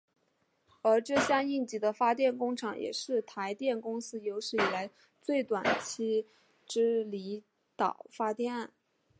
[0.81, 4.89] 而这项应急的发电工程也是台电公司有史以来
[5.21, 6.25] 最短工期
[6.65, 7.43] 之离
[7.75, 8.71] 岛发电案。